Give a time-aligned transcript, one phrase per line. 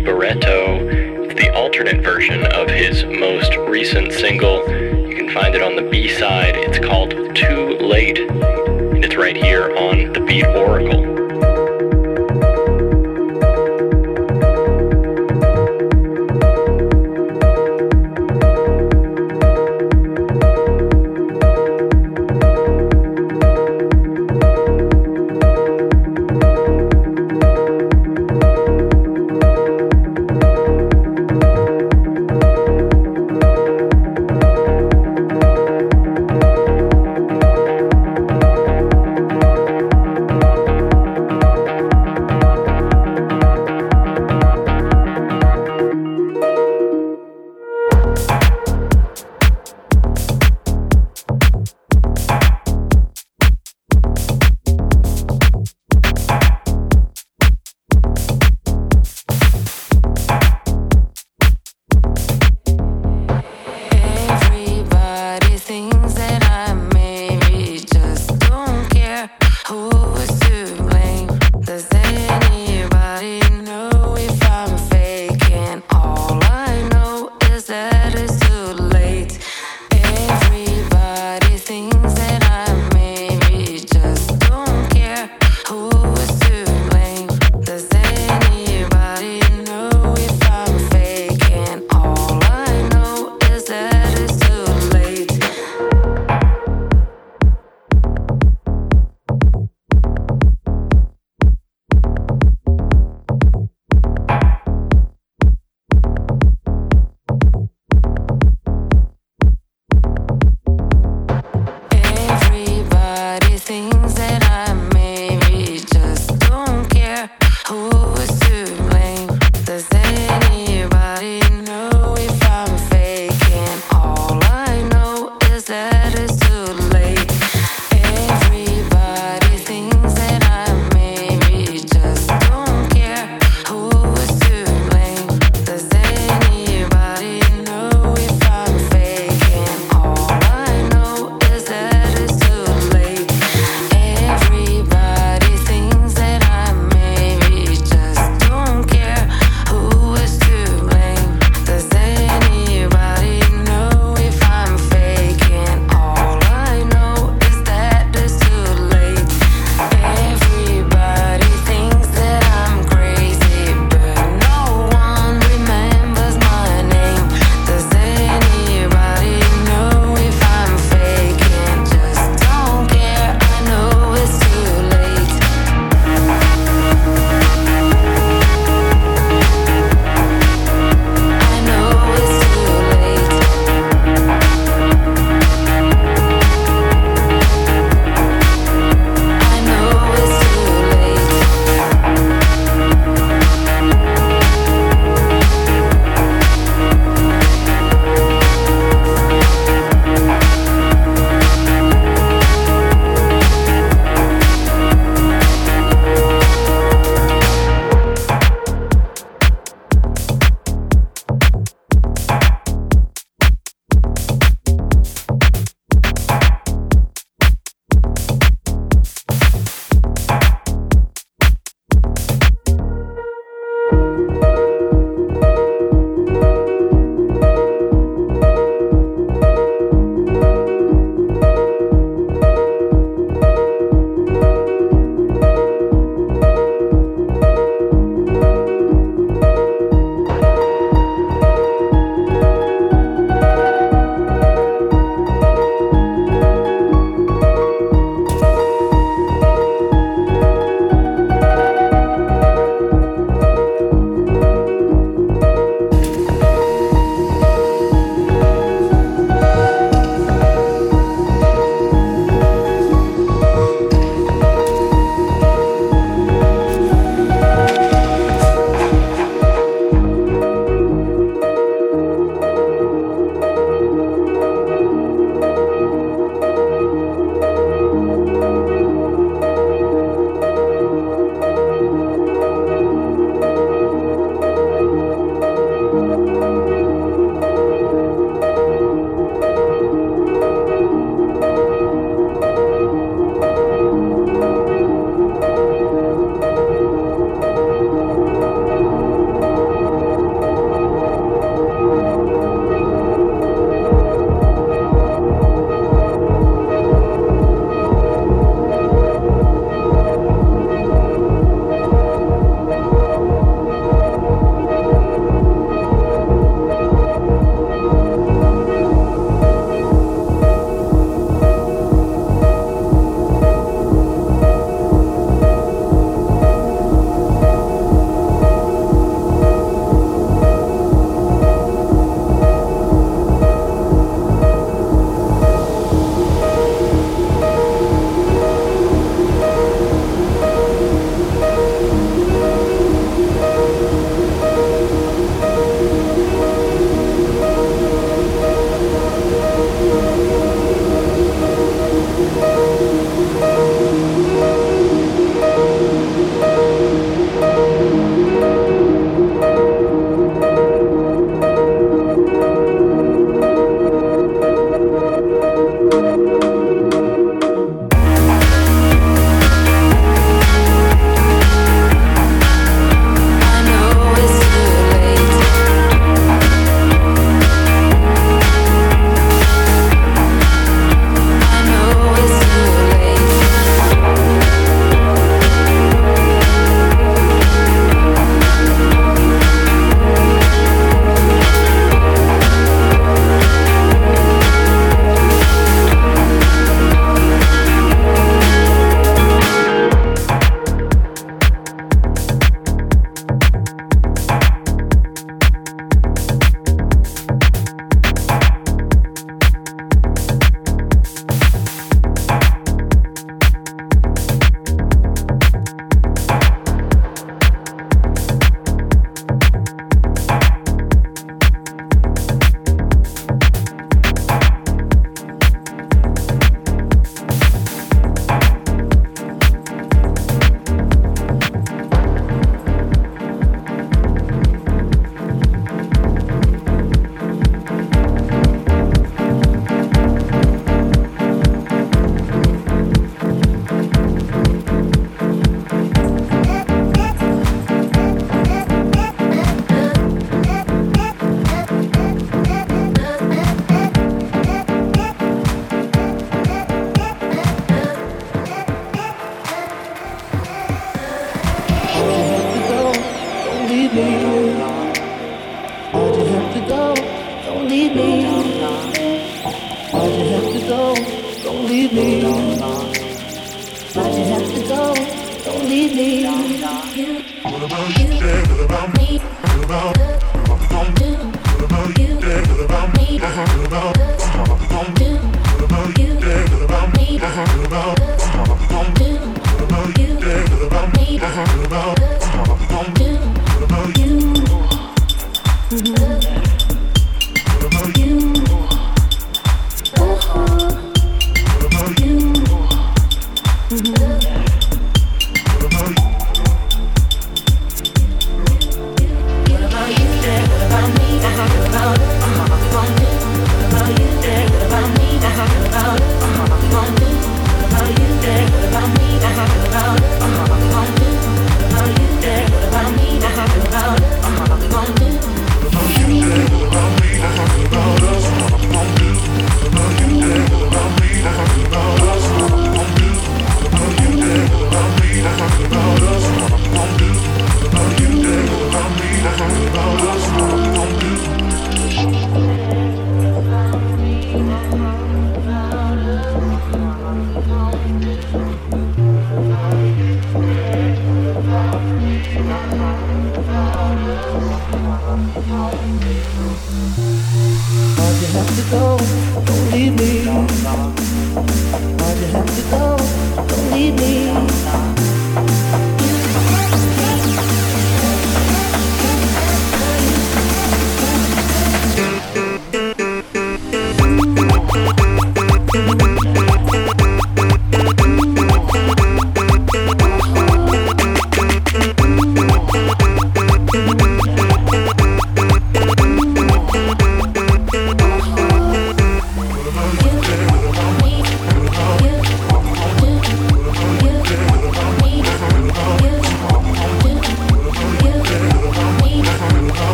[0.00, 1.24] Boratto.
[1.24, 4.58] It's the alternate version of his most recent single.
[5.08, 6.56] You can find it on the B side.
[6.56, 10.95] It's called Too Late, and it's right here on the Beat Oracle.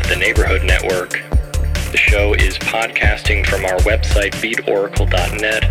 [0.00, 1.22] Of the Neighborhood Network.
[1.92, 5.64] The show is podcasting from our website, beatoracle.net.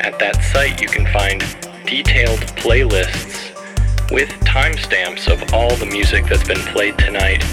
[0.00, 1.40] At that site, you can find
[1.86, 3.52] detailed playlists
[4.10, 7.44] with timestamps of all the music that's been played tonight.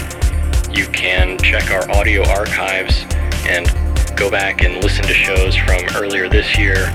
[0.70, 3.04] You can check our audio archives
[3.46, 3.66] and
[4.16, 6.92] go back and listen to shows from earlier this year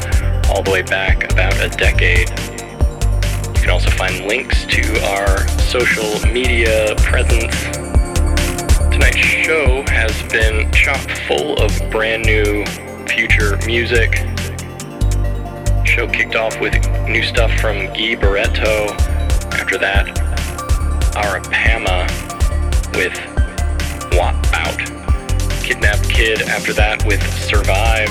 [0.49, 2.30] all the way back about a decade.
[2.30, 7.74] You can also find links to our social media presence.
[8.96, 12.66] Tonight's show has been chock full of brand new
[13.06, 14.16] future music.
[15.86, 16.74] Show kicked off with
[17.06, 18.91] new stuff from Gui Boratto.
[19.52, 20.08] After that,
[21.14, 22.08] Arapama
[22.96, 23.20] with
[24.14, 24.80] What Out.
[25.62, 28.08] Kidnap Kid after that with Survive.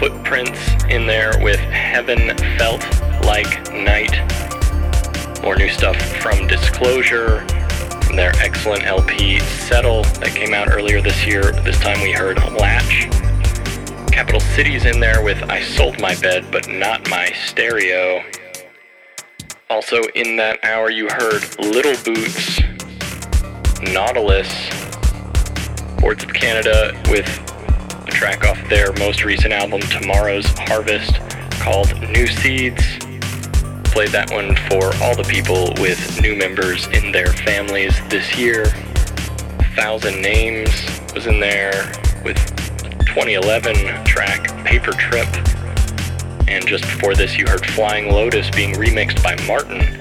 [0.00, 2.82] Footprints in there with Heaven Felt
[3.24, 4.10] Like Night.
[5.44, 7.46] More new stuff from Disclosure,
[8.16, 11.52] their excellent LP Settle that came out earlier this year.
[11.62, 13.08] This time we heard Latch.
[14.12, 18.22] Capital Cities in there with I Sold My Bed But Not My Stereo.
[19.70, 22.60] Also in that hour you heard Little Boots,
[23.80, 24.50] Nautilus,
[25.98, 27.26] Boards of Canada with
[28.06, 31.14] a track off their most recent album, Tomorrow's Harvest,
[31.60, 32.82] called New Seeds.
[33.92, 38.64] Played that one for all the people with new members in their families this year.
[39.76, 40.72] Thousand Names
[41.12, 41.92] was in there
[42.24, 42.38] with
[43.04, 45.28] 2011 track Paper Trip.
[46.48, 50.00] And just before this, you heard Flying Lotus being remixed by Martyn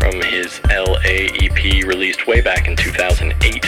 [0.00, 3.64] from his LA EP released way back in 2008.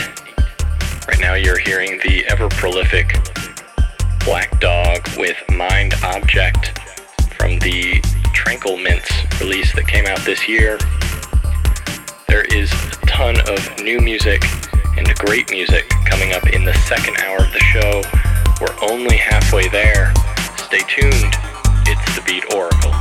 [1.07, 3.15] Right now, you're hearing the ever prolific
[4.25, 6.77] Black Dog with Mind Object
[7.39, 8.01] from the
[8.33, 9.09] Tranquil Mints
[9.39, 10.77] release that came out this year.
[12.27, 14.43] There is a ton of new music
[14.97, 18.03] and great music coming up in the second hour of the show.
[18.61, 20.13] We're only halfway there.
[20.57, 21.33] Stay tuned.
[21.87, 22.98] It's the Beat Oracle.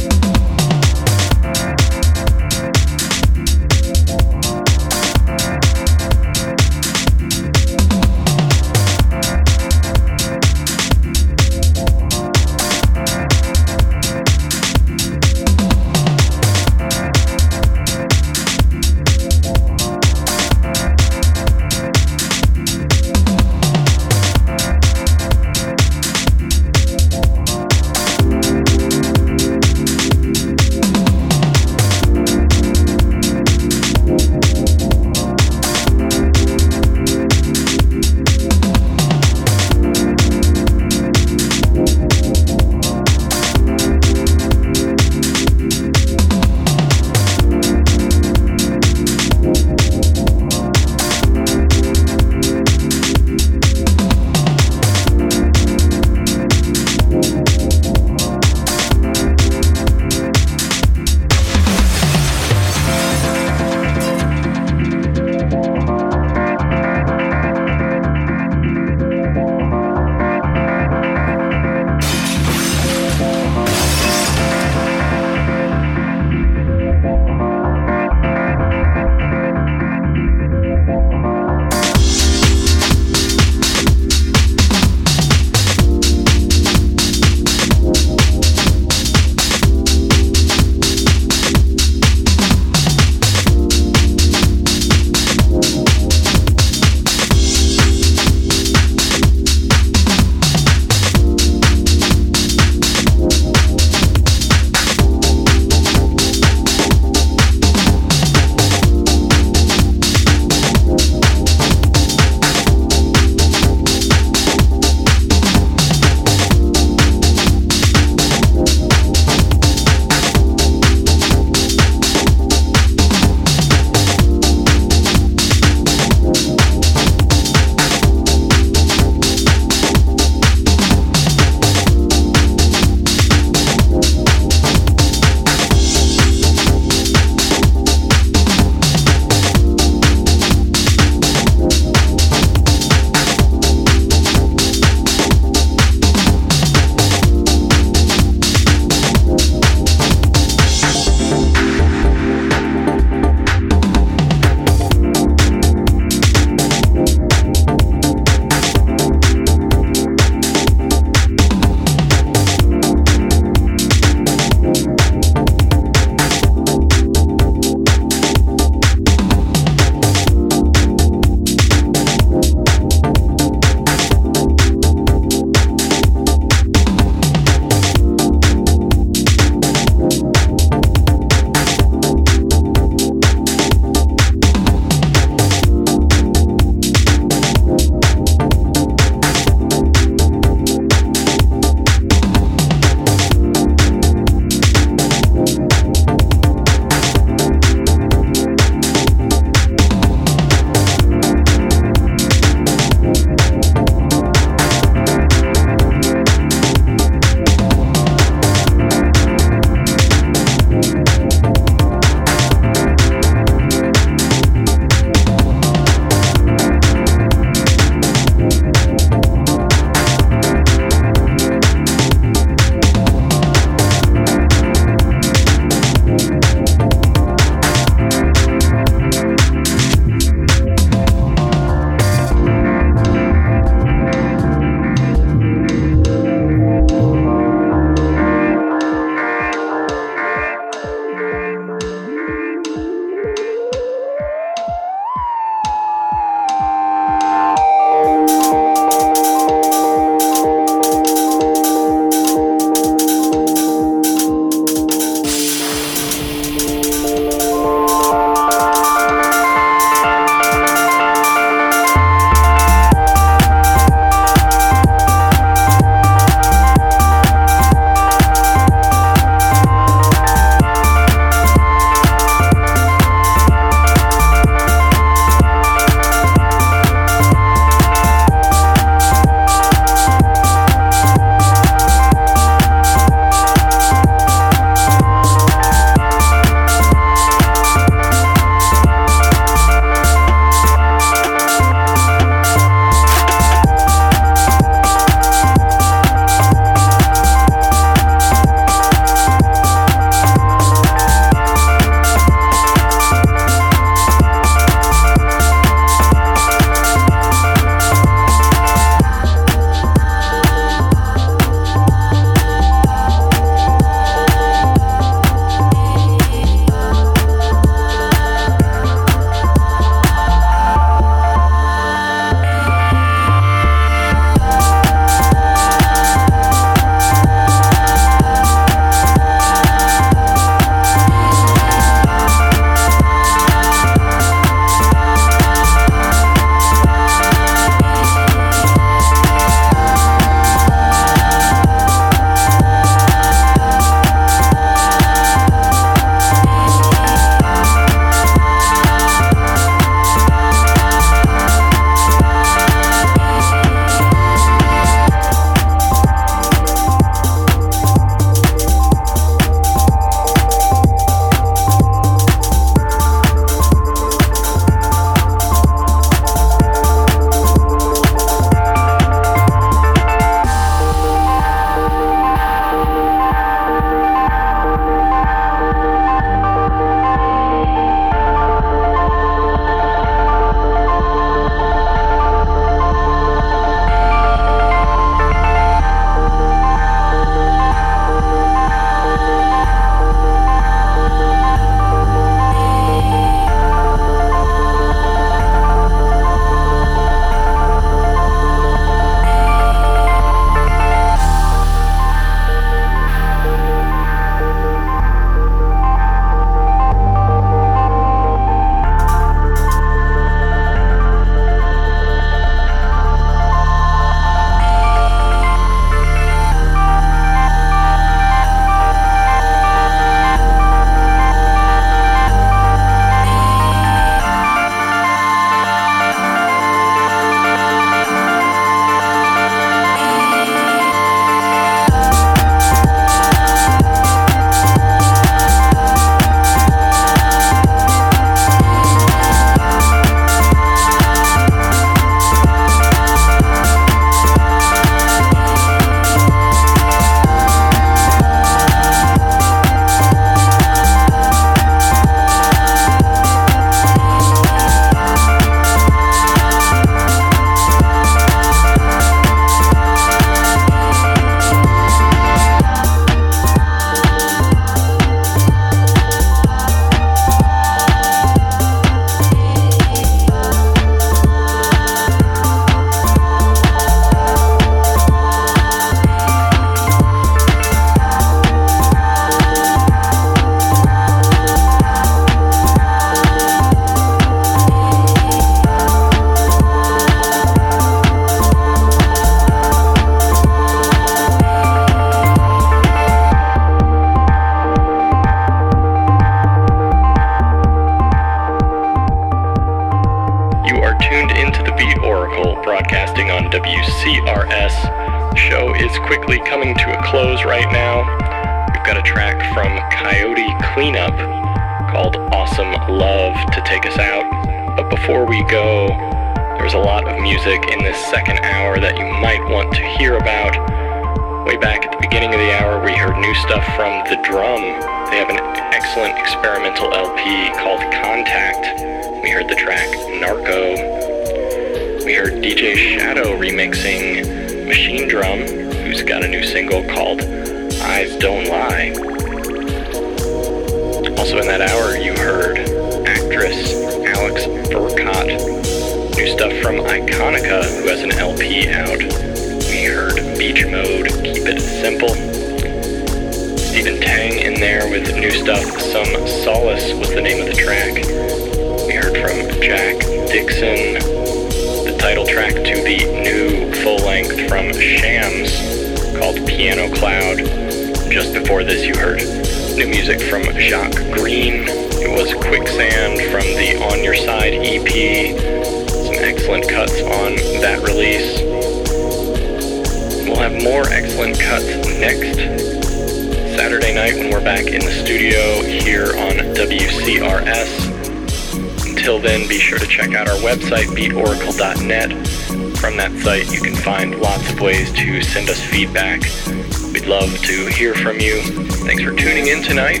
[597.44, 598.40] to hear from you.
[598.86, 600.00] Thanks for tuning in tonight.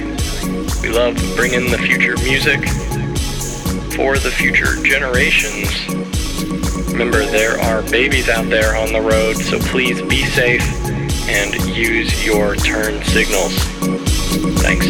[0.80, 2.60] We love bringing the future music
[3.94, 5.68] for the future generations.
[6.90, 10.64] Remember, there are babies out there on the road, so please be safe
[11.28, 13.52] and use your turn signals.
[14.62, 14.86] Thanks.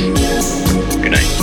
[0.96, 1.34] Good night.